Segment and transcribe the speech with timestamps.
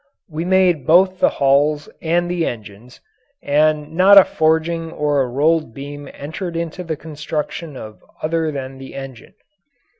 [0.27, 2.99] We made both the hulls and the engines,
[3.43, 8.79] and not a forging or a rolled beam entered into the construction of other than
[8.79, 9.35] the engine.